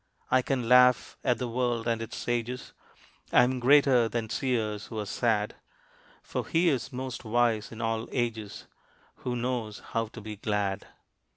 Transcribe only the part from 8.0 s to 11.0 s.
ages Who knows how to be glad.